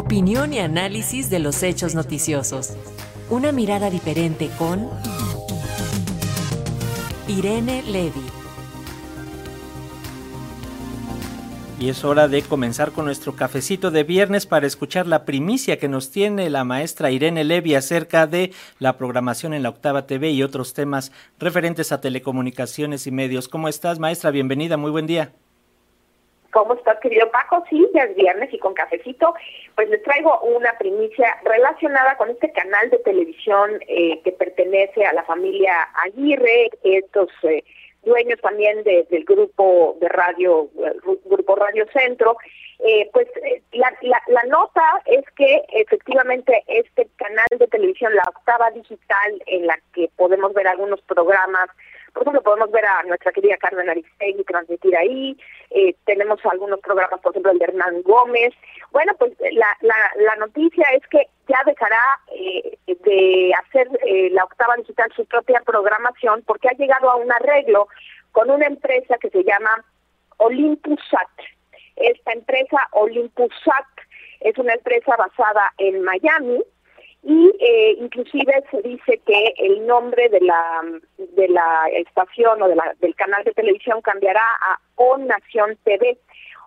Opinión 0.00 0.54
y 0.54 0.58
análisis 0.60 1.28
de 1.28 1.40
los 1.40 1.62
hechos 1.62 1.94
noticiosos. 1.94 2.70
Una 3.28 3.52
mirada 3.52 3.90
diferente 3.90 4.48
con 4.56 4.88
Irene 7.28 7.82
Levy. 7.82 8.24
Y 11.78 11.90
es 11.90 12.02
hora 12.02 12.28
de 12.28 12.40
comenzar 12.40 12.92
con 12.92 13.04
nuestro 13.04 13.36
cafecito 13.36 13.90
de 13.90 14.04
viernes 14.04 14.46
para 14.46 14.66
escuchar 14.66 15.06
la 15.06 15.26
primicia 15.26 15.78
que 15.78 15.88
nos 15.88 16.10
tiene 16.10 16.48
la 16.48 16.64
maestra 16.64 17.10
Irene 17.10 17.44
Levy 17.44 17.74
acerca 17.74 18.26
de 18.26 18.54
la 18.78 18.96
programación 18.96 19.52
en 19.52 19.62
la 19.62 19.68
Octava 19.68 20.06
TV 20.06 20.30
y 20.30 20.42
otros 20.42 20.72
temas 20.72 21.12
referentes 21.38 21.92
a 21.92 22.00
telecomunicaciones 22.00 23.06
y 23.06 23.10
medios. 23.10 23.48
¿Cómo 23.48 23.68
estás, 23.68 23.98
maestra? 23.98 24.30
Bienvenida, 24.30 24.78
muy 24.78 24.90
buen 24.90 25.06
día. 25.06 25.34
¿Cómo 26.52 26.74
estás, 26.74 26.98
querido 27.00 27.30
Paco? 27.30 27.64
Sí, 27.70 27.88
ya 27.94 28.02
es 28.02 28.16
viernes 28.16 28.52
y 28.52 28.58
con 28.58 28.74
cafecito, 28.74 29.34
pues 29.76 29.88
les 29.88 30.02
traigo 30.02 30.40
una 30.40 30.76
primicia 30.78 31.36
relacionada 31.44 32.16
con 32.16 32.30
este 32.30 32.50
canal 32.52 32.90
de 32.90 32.98
televisión 32.98 33.78
eh, 33.86 34.20
que 34.22 34.32
pertenece 34.32 35.04
a 35.04 35.12
la 35.12 35.22
familia 35.22 35.88
Aguirre, 36.04 36.70
estos 36.82 37.28
eh, 37.44 37.62
dueños 38.02 38.40
también 38.40 38.82
del 38.82 39.24
grupo 39.24 39.96
de 40.00 40.08
radio, 40.08 40.68
grupo 41.24 41.54
Radio 41.54 41.86
Centro. 41.92 42.36
Eh, 42.80 43.10
pues 43.12 43.28
la, 43.72 43.92
la, 44.00 44.42
nota 44.44 44.82
es 45.04 45.22
que 45.36 45.62
efectivamente 45.68 46.64
este 46.66 47.08
canal 47.16 47.46
de 47.58 47.66
televisión, 47.66 48.14
la 48.14 48.22
octava 48.22 48.70
digital, 48.70 49.42
en 49.46 49.66
la 49.66 49.78
que 49.92 50.08
podemos 50.16 50.54
ver 50.54 50.66
algunos 50.66 51.00
programas 51.02 51.68
por 52.20 52.26
ejemplo, 52.26 52.42
podemos 52.42 52.70
ver 52.70 52.84
a 52.84 53.02
nuestra 53.04 53.32
querida 53.32 53.56
Carmen 53.56 53.88
Aristegui 53.88 54.44
transmitir 54.44 54.94
ahí, 54.94 55.34
eh, 55.70 55.94
tenemos 56.04 56.38
algunos 56.44 56.78
programas, 56.80 57.18
por 57.20 57.32
ejemplo, 57.32 57.50
el 57.50 57.58
de 57.58 57.64
Hernán 57.64 58.02
Gómez. 58.02 58.52
Bueno, 58.92 59.14
pues 59.18 59.32
la, 59.52 59.74
la, 59.80 59.94
la 60.16 60.36
noticia 60.36 60.86
es 60.92 61.06
que 61.06 61.28
ya 61.48 61.62
dejará 61.64 61.98
eh, 62.36 62.76
de 62.86 63.54
hacer 63.64 63.88
eh, 64.04 64.28
la 64.32 64.44
octava 64.44 64.76
digital 64.76 65.10
su 65.16 65.24
propia 65.24 65.62
programación 65.64 66.42
porque 66.46 66.68
ha 66.68 66.76
llegado 66.76 67.08
a 67.08 67.16
un 67.16 67.32
arreglo 67.32 67.88
con 68.32 68.50
una 68.50 68.66
empresa 68.66 69.16
que 69.16 69.30
se 69.30 69.42
llama 69.42 69.82
Olympusat. 70.36 71.30
Esta 71.96 72.32
empresa 72.32 72.86
Olympusat 72.92 73.86
es 74.40 74.58
una 74.58 74.74
empresa 74.74 75.16
basada 75.16 75.72
en 75.78 76.02
Miami, 76.02 76.62
y 77.22 77.52
eh, 77.60 77.96
inclusive 77.98 78.64
se 78.70 78.80
dice 78.82 79.20
que 79.26 79.54
el 79.58 79.86
nombre 79.86 80.28
de 80.30 80.40
la 80.40 80.82
de 81.18 81.48
la 81.48 81.86
estación 81.92 82.62
o 82.62 82.68
de 82.68 82.76
la, 82.76 82.94
del 83.00 83.14
canal 83.14 83.44
de 83.44 83.52
televisión 83.52 84.00
cambiará 84.00 84.44
a 84.62 84.80
O 84.96 85.18
Nación 85.18 85.76
TV. 85.84 86.16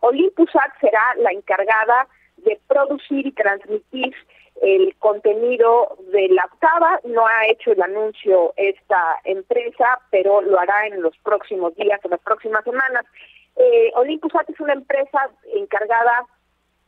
Olympusat 0.01 0.79
será 0.79 1.15
la 1.17 1.31
encargada 1.31 2.07
de 2.37 2.59
producir 2.67 3.25
y 3.25 3.31
transmitir 3.31 4.13
el 4.61 4.95
contenido 4.99 5.97
de 6.11 6.29
la 6.29 6.45
octava. 6.45 6.99
No 7.03 7.25
ha 7.25 7.47
hecho 7.47 7.71
el 7.71 7.81
anuncio 7.81 8.53
esta 8.55 9.17
empresa, 9.23 9.99
pero 10.11 10.41
lo 10.41 10.59
hará 10.59 10.85
en 10.87 11.01
los 11.01 11.17
próximos 11.19 11.75
días, 11.75 11.99
en 12.03 12.11
las 12.11 12.21
próximas 12.21 12.63
semanas. 12.63 13.05
Eh, 13.55 13.91
Olympusat 13.95 14.49
es 14.49 14.59
una 14.59 14.73
empresa 14.73 15.29
encargada 15.53 16.25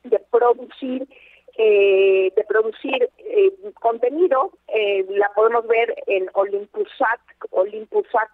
de 0.03 0.19
producir 0.29 1.07
eh, 1.57 2.31
de 2.35 2.43
producir 2.43 3.09
eh, 3.17 3.51
contenido, 3.79 4.51
eh, 4.67 5.05
la 5.09 5.31
podemos 5.35 5.65
ver 5.67 5.95
en 6.07 6.29
Olympusat, 6.33 7.19
olympusat 7.51 8.29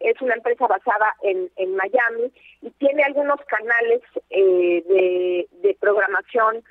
es 0.00 0.20
una 0.20 0.34
empresa 0.34 0.66
basada 0.66 1.14
en, 1.22 1.50
en 1.56 1.76
Miami 1.76 2.32
y 2.62 2.70
tiene 2.72 3.02
algunos 3.04 3.40
canales 3.46 4.02
de, 4.28 5.48
de 5.50 5.76
programación 5.80 6.62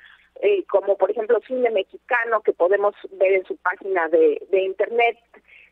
como 0.70 0.98
por 0.98 1.10
ejemplo 1.12 1.40
cine 1.48 1.70
mexicano 1.70 2.42
que 2.42 2.54
podemos 2.54 2.94
ver 3.14 3.34
en 3.34 3.46
su 3.46 3.56
página 3.58 4.08
de, 4.10 4.42
de 4.50 4.62
internet, 4.62 5.18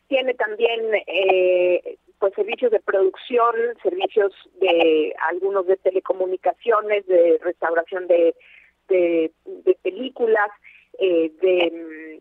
tiene 0.08 0.34
también 0.34 0.80
eh, 1.06 1.98
pues 2.18 2.34
servicios 2.34 2.70
de 2.70 2.80
producción, 2.80 3.11
servicios 3.82 4.32
de 4.60 5.14
algunos 5.28 5.66
de 5.66 5.76
telecomunicaciones, 5.76 7.06
de 7.06 7.38
restauración 7.42 8.06
de, 8.06 8.34
películas, 9.82 10.50
eh, 10.98 11.30
de, 11.40 12.20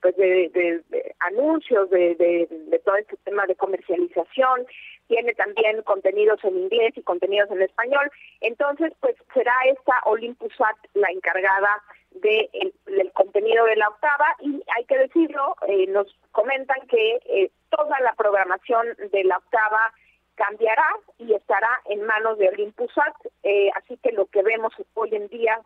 pues 0.00 0.16
de, 0.16 1.14
anuncios, 1.20 1.88
de, 1.90 2.80
todo 2.84 2.96
este 2.96 3.16
tema 3.24 3.46
de 3.46 3.54
comercialización, 3.56 4.66
tiene 5.08 5.34
también 5.34 5.82
contenidos 5.82 6.42
en 6.44 6.56
inglés 6.56 6.92
y 6.96 7.02
contenidos 7.02 7.50
en 7.50 7.62
español. 7.62 8.10
Entonces, 8.40 8.92
pues 9.00 9.16
será 9.34 9.54
esta 9.66 10.00
Olympusat 10.04 10.76
la 10.94 11.10
encargada 11.10 11.82
de 12.12 12.50
del 12.86 13.12
contenido 13.12 13.64
de 13.64 13.76
la 13.76 13.88
octava 13.88 14.36
y 14.40 14.62
hay 14.76 14.84
que 14.84 14.98
decirlo, 14.98 15.56
eh, 15.66 15.86
nos 15.88 16.06
comentan 16.32 16.86
que 16.88 17.20
eh, 17.24 17.50
toda 17.70 17.98
la 18.00 18.12
programación 18.14 18.86
de 19.10 19.24
la 19.24 19.38
octava 19.38 19.92
cambiará 20.34 20.86
y 21.18 21.34
estará 21.34 21.80
en 21.86 22.04
manos 22.04 22.38
de 22.38 22.48
Olympusat, 22.48 23.14
eh, 23.42 23.70
así 23.76 23.96
que 23.98 24.12
lo 24.12 24.26
que 24.26 24.42
vemos 24.42 24.72
hoy 24.94 25.14
en 25.14 25.28
día 25.28 25.60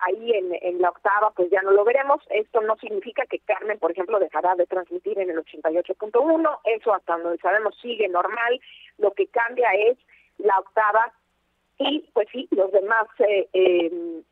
ahí 0.00 0.32
en, 0.32 0.56
en, 0.62 0.80
la 0.80 0.90
octava, 0.90 1.30
pues 1.30 1.50
ya 1.50 1.60
no 1.62 1.70
lo 1.70 1.84
veremos. 1.84 2.20
Esto 2.30 2.60
no 2.60 2.76
significa 2.76 3.24
que 3.26 3.38
Carmen, 3.40 3.78
por 3.78 3.92
ejemplo, 3.92 4.18
dejará 4.18 4.54
de 4.54 4.66
transmitir 4.66 5.18
en 5.18 5.30
el 5.30 5.36
88.1, 5.44 6.58
eso 6.64 6.94
hasta 6.94 7.18
donde 7.18 7.38
sabemos 7.38 7.76
sigue 7.80 8.08
normal. 8.08 8.60
Lo 8.98 9.12
que 9.12 9.26
cambia 9.28 9.70
es 9.74 9.98
la 10.38 10.58
octava 10.58 11.12
y, 11.78 12.08
pues 12.12 12.28
sí, 12.32 12.48
los 12.50 12.70
demás 12.72 13.06
eh, 13.18 13.48
em, 13.52 14.22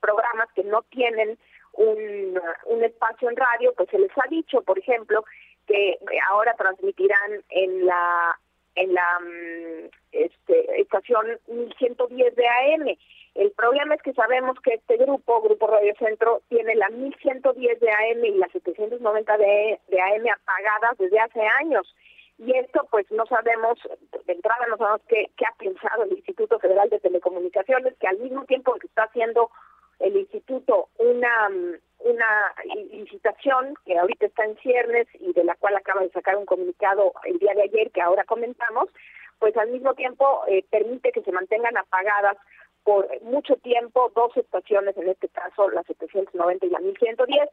programas 0.00 0.48
que 0.54 0.64
no 0.64 0.82
tienen 0.82 1.38
un, 1.72 2.40
un 2.66 2.84
espacio 2.84 3.28
en 3.28 3.36
radio, 3.36 3.72
pues 3.76 3.88
se 3.90 3.98
les 3.98 4.10
ha 4.16 4.28
dicho, 4.28 4.62
por 4.62 4.78
ejemplo, 4.78 5.24
que 5.66 5.98
ahora 6.28 6.54
transmitirán 6.54 7.42
en 7.48 7.86
la 7.86 8.38
en 8.76 8.94
la 8.94 9.20
mm, 9.20 9.88
este, 10.12 10.80
estación 10.80 11.26
1110 11.48 12.36
de 12.36 12.48
AM. 12.48 12.96
El 13.34 13.50
problema 13.52 13.94
es 13.94 14.02
que 14.02 14.12
sabemos 14.12 14.58
que 14.60 14.74
este 14.74 14.96
grupo, 14.96 15.42
Grupo 15.42 15.66
Radio 15.66 15.92
Centro, 15.98 16.42
tiene 16.48 16.74
la 16.76 16.88
1110 16.90 17.80
de 17.80 17.90
AM 17.90 18.24
y 18.24 18.38
la 18.38 18.48
790 18.48 19.38
de, 19.38 19.80
de 19.88 20.00
AM 20.00 20.26
apagadas 20.28 20.98
desde 20.98 21.18
hace 21.18 21.40
años. 21.60 21.94
Y 22.38 22.56
esto, 22.56 22.86
pues 22.90 23.10
no 23.12 23.26
sabemos, 23.26 23.78
de 24.26 24.32
entrada 24.32 24.66
no 24.68 24.76
sabemos 24.76 25.02
qué, 25.08 25.30
qué 25.36 25.44
ha 25.46 25.54
pensado 25.56 26.02
el 26.04 26.12
Instituto 26.12 26.58
Federal 26.58 26.90
de 26.90 27.00
Telecomunicaciones, 27.00 27.94
que 27.98 28.08
al 28.08 28.18
mismo 28.18 28.44
tiempo 28.44 28.74
que 28.74 28.86
está 28.86 29.04
haciendo 29.04 29.50
el 30.00 30.16
instituto 30.16 30.88
una 30.98 31.50
una 32.04 32.54
licitación 32.92 33.74
que 33.84 33.98
ahorita 33.98 34.26
está 34.26 34.44
en 34.44 34.56
ciernes 34.58 35.06
y 35.18 35.32
de 35.32 35.44
la 35.44 35.54
cual 35.56 35.76
acaba 35.76 36.02
de 36.02 36.10
sacar 36.10 36.36
un 36.36 36.46
comunicado 36.46 37.12
el 37.24 37.38
día 37.38 37.54
de 37.54 37.62
ayer 37.62 37.90
que 37.90 38.02
ahora 38.02 38.24
comentamos, 38.24 38.88
pues 39.38 39.56
al 39.56 39.70
mismo 39.70 39.94
tiempo 39.94 40.42
eh, 40.46 40.64
permite 40.70 41.12
que 41.12 41.22
se 41.22 41.32
mantengan 41.32 41.76
apagadas 41.76 42.36
por 42.84 43.08
mucho 43.22 43.56
tiempo 43.56 44.12
dos 44.14 44.36
estaciones, 44.36 44.96
en 44.98 45.08
este 45.08 45.28
caso 45.28 45.70
la 45.70 45.82
790 45.84 46.66
y 46.66 46.70
la 46.70 46.80
1110. 46.80 47.48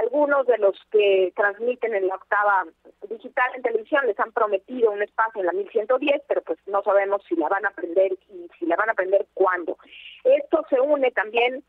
Algunos 0.00 0.46
de 0.46 0.56
los 0.56 0.74
que 0.90 1.32
transmiten 1.36 1.94
en 1.94 2.08
la 2.08 2.14
octava 2.14 2.64
digital 3.08 3.50
en 3.54 3.62
televisión 3.62 4.06
les 4.06 4.18
han 4.18 4.32
prometido 4.32 4.90
un 4.90 5.02
espacio 5.02 5.40
en 5.40 5.46
la 5.46 5.52
1110, 5.52 6.22
pero 6.26 6.40
pues 6.42 6.58
no 6.66 6.82
sabemos 6.82 7.22
si 7.28 7.36
la 7.36 7.48
van 7.48 7.66
a 7.66 7.68
aprender 7.68 8.12
y 8.30 8.48
si 8.58 8.64
la 8.64 8.76
van 8.76 8.88
a 8.88 8.92
aprender 8.92 9.26
cuándo. 9.34 9.76
Esto 10.24 10.64
se 10.70 10.80
une 10.80 11.10
también 11.10 11.62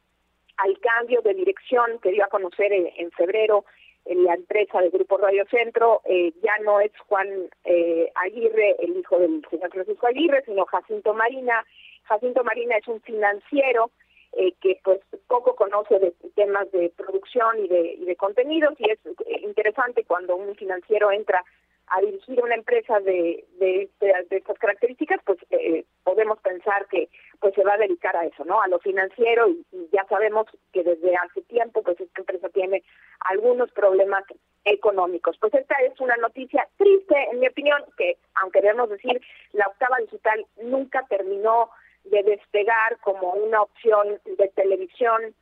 al 0.61 0.79
cambio 0.79 1.21
de 1.21 1.33
dirección 1.33 1.99
que 2.01 2.11
dio 2.11 2.23
a 2.23 2.27
conocer 2.29 2.71
en, 2.71 3.11
febrero 3.11 3.65
en 4.05 4.23
la 4.23 4.35
empresa 4.35 4.79
del 4.79 4.91
Grupo 4.91 5.17
Radio 5.17 5.45
Centro, 5.49 6.01
eh, 6.05 6.33
ya 6.43 6.57
no 6.63 6.79
es 6.79 6.91
Juan 7.07 7.27
eh, 7.65 8.11
Aguirre, 8.15 8.75
el 8.79 8.97
hijo 8.97 9.17
del 9.17 9.43
señor 9.49 9.71
Francisco 9.71 10.07
Aguirre, 10.07 10.43
sino 10.45 10.65
Jacinto 10.65 11.13
Marina. 11.13 11.65
Jacinto 12.03 12.43
Marina 12.43 12.77
es 12.77 12.87
un 12.87 13.01
financiero 13.01 13.89
eh, 14.33 14.53
que 14.61 14.79
pues 14.83 14.99
poco 15.27 15.55
conoce 15.55 15.99
de 15.99 16.13
temas 16.35 16.71
de 16.71 16.91
producción 16.95 17.63
y 17.63 17.67
de, 17.67 17.93
y 17.93 18.05
de 18.05 18.15
contenidos 18.15 18.75
y 18.79 18.89
es 18.89 18.99
interesante 19.41 20.03
cuando 20.05 20.35
un 20.35 20.55
financiero 20.55 21.11
entra 21.11 21.43
a 21.91 21.99
dirigir 21.99 22.41
una 22.41 22.55
empresa 22.55 23.01
de, 23.01 23.45
de, 23.59 23.89
de, 23.99 24.37
estas 24.37 24.57
características, 24.57 25.19
pues 25.25 25.37
eh, 25.49 25.83
podemos 26.03 26.39
pensar 26.39 26.87
que 26.87 27.09
pues 27.39 27.53
se 27.53 27.63
va 27.63 27.73
a 27.73 27.77
dedicar 27.77 28.15
a 28.15 28.25
eso, 28.25 28.45
¿no? 28.45 28.61
A 28.61 28.69
lo 28.69 28.79
financiero 28.79 29.49
y, 29.49 29.65
ya 29.91 30.05
sabemos 30.07 30.47
que 30.71 30.83
desde 30.83 31.13
hace 31.17 31.41
tiempo 31.41 31.83
pues 31.83 31.99
esta 31.99 32.21
empresa 32.21 32.47
tiene 32.49 32.81
algunos 33.19 33.71
problemas 33.73 34.23
económicos. 34.63 35.37
Pues 35.39 35.53
esta 35.53 35.75
es 35.81 35.99
una 35.99 36.15
noticia 36.15 36.65
triste, 36.77 37.15
en 37.29 37.39
mi 37.39 37.47
opinión, 37.47 37.83
que 37.97 38.15
aunque 38.35 38.61
debemos 38.61 38.89
decir, 38.89 39.21
la 39.51 39.67
octava 39.67 39.97
digital 39.97 40.45
nunca 40.63 41.05
terminó 41.09 41.71
de 42.05 42.23
despegar 42.23 42.99
como 43.01 43.33
una 43.33 43.63
opción 43.63 44.17
de 44.25 44.47
televisión 44.55 45.35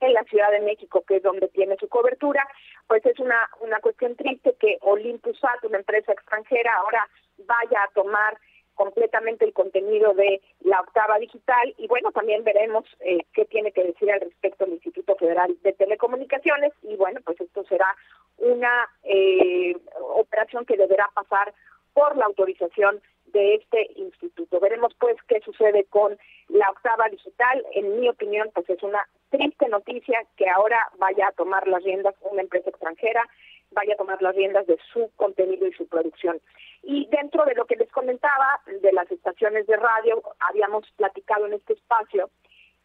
en 0.00 0.12
la 0.14 0.24
Ciudad 0.24 0.50
de 0.50 0.60
México, 0.60 1.02
que 1.06 1.16
es 1.16 1.22
donde 1.22 1.48
tiene 1.48 1.76
su 1.76 1.88
cobertura, 1.88 2.46
pues 2.86 3.04
es 3.06 3.18
una, 3.18 3.48
una 3.60 3.80
cuestión 3.80 4.16
triste 4.16 4.54
que 4.58 4.78
Olympusat, 4.80 5.64
una 5.64 5.78
empresa 5.78 6.12
extranjera, 6.12 6.74
ahora 6.76 7.08
vaya 7.38 7.82
a 7.82 7.92
tomar 7.94 8.38
completamente 8.78 9.44
el 9.44 9.52
contenido 9.52 10.14
de 10.14 10.40
la 10.60 10.80
octava 10.80 11.18
digital 11.18 11.74
y 11.78 11.88
bueno, 11.88 12.12
también 12.12 12.44
veremos 12.44 12.84
eh, 13.00 13.18
qué 13.32 13.44
tiene 13.44 13.72
que 13.72 13.82
decir 13.82 14.10
al 14.10 14.20
respecto 14.20 14.64
el 14.64 14.74
Instituto 14.74 15.16
Federal 15.16 15.56
de 15.62 15.72
Telecomunicaciones 15.72 16.72
y 16.82 16.94
bueno, 16.94 17.20
pues 17.24 17.40
esto 17.40 17.64
será 17.64 17.96
una 18.36 18.88
eh, 19.02 19.76
operación 20.00 20.64
que 20.64 20.76
deberá 20.76 21.10
pasar 21.12 21.52
por 21.92 22.16
la 22.16 22.26
autorización 22.26 23.02
de 23.26 23.56
este 23.56 23.90
instituto. 23.96 24.60
Veremos 24.60 24.94
pues 25.00 25.16
qué 25.26 25.40
sucede 25.40 25.84
con 25.90 26.16
la 26.58 26.70
octava 26.70 27.08
digital. 27.10 27.64
En 27.72 28.00
mi 28.00 28.08
opinión, 28.08 28.50
pues 28.54 28.68
es 28.68 28.82
una 28.82 29.08
triste 29.30 29.68
noticia 29.68 30.24
que 30.36 30.48
ahora 30.48 30.90
vaya 30.98 31.28
a 31.28 31.32
tomar 31.32 31.66
las 31.68 31.82
riendas 31.84 32.14
una 32.22 32.42
empresa 32.42 32.70
extranjera, 32.70 33.24
vaya 33.70 33.94
a 33.94 33.96
tomar 33.96 34.20
las 34.22 34.34
riendas 34.34 34.66
de 34.66 34.78
su 34.92 35.10
contenido 35.16 35.66
y 35.66 35.72
su 35.72 35.86
producción. 35.86 36.40
Y 36.82 37.06
dentro 37.06 37.44
de 37.44 37.54
lo 37.54 37.66
que 37.66 37.76
les 37.76 37.90
comentaba 37.90 38.60
de 38.66 38.92
las 38.92 39.10
estaciones 39.10 39.66
de 39.66 39.76
radio, 39.76 40.22
habíamos 40.40 40.90
platicado 40.92 41.46
en 41.46 41.54
este 41.54 41.74
espacio 41.74 42.30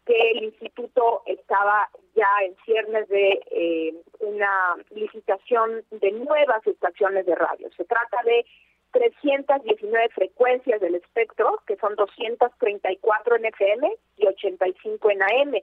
que 0.06 0.32
el 0.32 0.44
instituto 0.44 1.24
estaba 1.26 1.90
ya 2.14 2.30
en 2.44 2.56
ciernes 2.66 3.08
de 3.08 3.40
eh, 3.52 3.94
una 4.20 4.76
licitación 4.90 5.84
de 5.92 6.12
nuevas 6.12 6.66
estaciones 6.68 7.26
de 7.26 7.36
radio. 7.36 7.70
Se 7.78 7.86
trata 7.86 8.18
de 8.26 8.46
319 8.94 10.10
frecuencias 10.10 10.80
del 10.80 10.96
espectro, 10.96 11.60
que 11.68 11.76
son 11.78 11.96
234 11.96 13.36
en 13.36 13.46
FM 13.46 13.92
y 14.18 14.28
85 14.28 15.12
en 15.12 15.24
AM. 15.24 15.54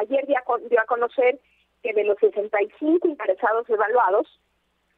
Ayer 0.00 0.26
dio 0.26 0.80
a 0.80 0.86
conocer 0.86 1.38
que 1.82 1.92
de 1.92 2.04
los 2.04 2.18
65 2.18 3.06
interesados 3.06 3.68
evaluados, 3.70 4.26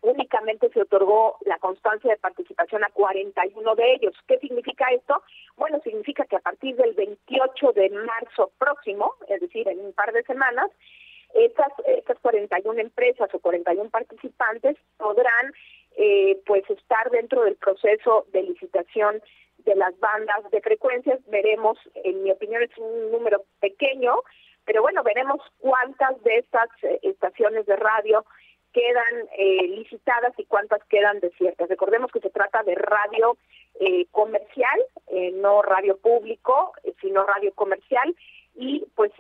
únicamente 0.03 0.71
se 0.71 0.81
otorgó 0.81 1.37
la 1.45 1.59
constancia 1.59 2.11
de 2.11 2.17
participación 2.17 2.85
a 2.85 2.89
41 2.89 3.75
de 3.75 3.95
ellos. 3.95 4.15
¿Qué 4.27 4.39
significa 4.39 4.87
esto? 4.93 5.23
Bueno, 5.57 5.81
significa 5.83 6.25
que 6.25 6.37
a 6.37 6.41
partir 6.41 6.77
del 6.77 6.95
28 6.95 7.73
de 7.73 7.91
marzo 7.91 8.51
próximo, 8.59 9.15
es 9.29 9.41
decir, 9.41 9.69
en 9.69 9.81
un 9.81 9.93
par 9.93 10.13
de 10.13 10.23
semanas, 10.23 10.71
estas, 11.35 11.73
estas 11.87 12.19
41 12.21 12.81
empresas 12.81 13.29
o 13.35 13.39
41 13.39 13.91
participantes 13.91 14.77
eh, 16.11 16.41
pues 16.45 16.69
estar 16.69 17.09
dentro 17.11 17.45
del 17.45 17.55
proceso 17.55 18.27
de 18.33 18.43
licitación 18.43 19.23
de 19.59 19.77
las 19.77 19.97
bandas 20.01 20.51
de 20.51 20.61
frecuencias. 20.61 21.21
Veremos, 21.29 21.79
en 21.95 22.25
mi 22.25 22.33
opinión 22.33 22.65
es 22.65 22.77
un 22.79 23.13
número 23.13 23.45
pequeño, 23.61 24.17
pero 24.65 24.83
bueno, 24.83 25.05
veremos 25.05 25.41
cuántas 25.59 26.21
de 26.25 26.39
estas 26.39 26.69
eh, 26.83 26.99
estaciones 27.03 27.65
de 27.67 27.77
radio 27.77 28.25
quedan 28.73 29.29
eh, 29.39 29.69
licitadas 29.69 30.33
y 30.37 30.45
cuántas 30.47 30.83
quedan 30.85 31.21
desiertas. 31.21 31.69
Recordemos 31.69 32.11
que 32.11 32.21
se 32.21 32.31
trata 32.31 32.65
de 32.65 32.75
radio 32.75 33.37
eh, 33.79 34.07
comercial, 34.11 34.81
eh, 35.09 35.31
no 35.35 35.63
radio 35.63 35.97
público, 35.97 36.73
sino 37.01 37.25
radio 37.25 37.53
comercial 37.55 38.15
y 38.57 38.85
pues 38.97 39.13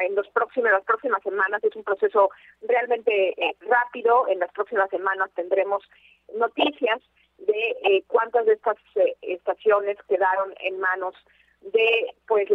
en 0.00 0.14
los 0.14 0.28
próximos, 0.28 0.70
las 0.70 0.84
próximas 0.84 1.22
semanas 1.22 1.62
es 1.64 1.74
un 1.76 1.84
proceso 1.84 2.30
realmente 2.62 3.34
rápido. 3.60 4.26
En 4.28 4.38
las 4.38 4.52
próximas 4.52 4.90
semanas 4.90 5.30
tendremos 5.34 5.82
noticias 6.34 7.00
de 7.38 8.04
cuántas 8.06 8.46
de 8.46 8.54
estas 8.54 8.76
estaciones 9.20 9.98
quedaron 10.08 10.54
en 10.60 10.78
manos 10.80 11.14
de 11.60 12.14
pues 12.26 12.48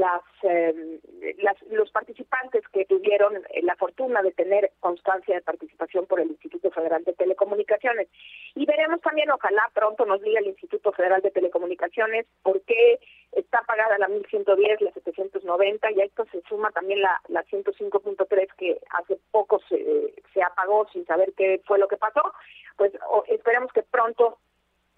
em, 0.44 1.00
las, 1.38 1.62
los 1.70 1.92
participantes 1.92 2.68
que 2.70 2.86
tuvieron 2.86 3.42
la 3.64 3.76
fortuna 3.76 4.22
de 4.22 4.32
tener 4.32 4.72
constancia 4.80 5.36
de 5.36 5.42
participación 5.42 6.06
por 6.06 6.20
el 6.20 6.30
Instituto 6.30 6.72
Federal 6.72 7.04
de 7.04 7.14
Telecomunicaciones. 7.14 8.08
Y 8.56 8.66
veremos 8.66 9.02
también, 9.02 9.30
ojalá 9.32 9.70
pronto 9.74 10.06
nos 10.06 10.22
diga 10.22 10.40
el 10.40 10.48
Instituto 10.48 10.92
Federal 10.92 11.22
de 11.22 11.32
Telecomunicaciones 11.32 12.26
por 12.44 12.62
qué 12.62 13.00
está 13.32 13.62
pagada 13.64 13.98
la 13.98 14.08
1110, 14.08 14.82
la 14.82 14.92
790 14.94 15.92
y 15.92 16.02
a 16.02 16.06
esto 16.06 16.26
se 16.32 16.42
suma 16.42 16.72
también 16.72 17.02
la, 17.02 17.22
la 17.28 17.44
105.3 17.46 18.48
que 18.58 18.80
hace 18.92 19.18
poco 19.32 19.60
se, 19.70 20.14
se 20.34 20.42
apagó 20.42 20.88
sin 20.92 21.06
saber 21.06 21.34
qué 21.38 21.62
fue 21.66 21.80
lo 21.80 21.88
que 21.88 21.98
pasó. 21.98 22.34
Pues 22.78 22.92
esperemos 23.28 23.72
que 23.74 23.84
pronto 23.84 24.40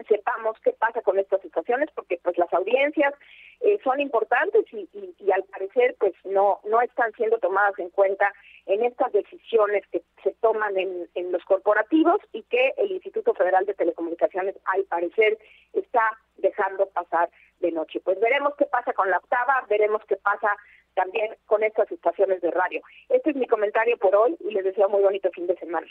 sepamos 0.07 0.57
qué 0.63 0.71
pasa 0.73 1.01
con 1.01 1.19
estas 1.19 1.41
situaciones 1.41 1.89
porque 1.93 2.19
pues 2.23 2.37
las 2.37 2.53
audiencias 2.53 3.13
eh, 3.61 3.77
son 3.83 3.99
importantes 3.99 4.65
y, 4.71 4.87
al 5.31 5.43
parecer 5.43 5.95
pues 5.99 6.13
no 6.23 6.59
no 6.63 6.81
están 6.81 7.11
siendo 7.13 7.37
tomadas 7.39 7.77
en 7.77 7.89
cuenta 7.89 8.33
en 8.65 8.83
estas 8.83 9.11
decisiones 9.11 9.85
que 9.91 10.01
se 10.23 10.31
toman 10.41 10.77
en, 10.77 11.09
en 11.15 11.31
los 11.31 11.43
corporativos 11.45 12.19
y 12.33 12.43
que 12.43 12.73
el 12.77 12.91
Instituto 12.91 13.33
Federal 13.33 13.65
de 13.65 13.73
Telecomunicaciones 13.73 14.55
al 14.65 14.83
parecer 14.85 15.37
está 15.73 16.17
dejando 16.37 16.87
pasar 16.87 17.29
de 17.59 17.71
noche. 17.71 17.99
Pues 17.99 18.19
veremos 18.19 18.53
qué 18.57 18.65
pasa 18.65 18.93
con 18.93 19.09
la 19.09 19.17
octava, 19.17 19.65
veremos 19.69 20.01
qué 20.07 20.15
pasa 20.15 20.55
también 20.93 21.35
con 21.45 21.63
estas 21.63 21.91
estaciones 21.91 22.41
de 22.41 22.51
radio. 22.51 22.81
Este 23.09 23.31
es 23.31 23.35
mi 23.35 23.47
comentario 23.47 23.97
por 23.97 24.15
hoy 24.15 24.35
y 24.39 24.51
les 24.51 24.63
deseo 24.63 24.89
muy 24.89 25.01
bonito 25.01 25.29
fin 25.31 25.47
de 25.47 25.55
semana. 25.57 25.87